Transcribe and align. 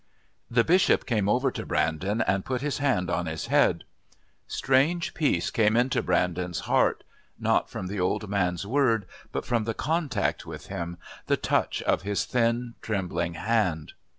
The 0.49 0.63
Bishop 0.63 1.05
came 1.05 1.29
over 1.29 1.51
to 1.51 1.63
Brandon 1.63 2.21
and 2.21 2.43
put 2.43 2.61
his 2.61 2.79
hand 2.79 3.11
on 3.11 3.27
his 3.27 3.45
head. 3.53 3.83
Strange 4.47 5.13
peace 5.13 5.51
came 5.51 5.77
into 5.77 6.01
Brandon's 6.01 6.61
heart, 6.61 7.03
not 7.37 7.69
from 7.69 7.85
the 7.85 7.99
old 7.99 8.27
man's 8.27 8.65
words, 8.65 9.05
but 9.31 9.45
from 9.45 9.65
the 9.65 9.75
contact 9.75 10.43
with 10.43 10.65
him, 10.69 10.97
the 11.27 11.37
touch 11.37 11.83
of 11.83 12.01
his 12.01 12.25
thin 12.25 12.73
trembling 12.81 13.35
hand. 13.35 13.93